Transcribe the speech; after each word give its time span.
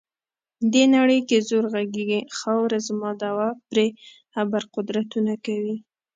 دې 0.73 0.83
نړۍ 0.95 1.19
کې 1.29 1.37
زور 1.49 1.65
غږیږي، 1.73 2.21
خاوره 2.37 2.79
زما 2.87 3.09
دعوه 3.21 3.47
پرې 3.67 3.85
ابر 4.41 4.63
قدرتونه 4.75 5.33
کوي. 5.45 5.75